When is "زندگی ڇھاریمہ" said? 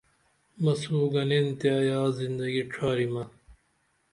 2.19-3.23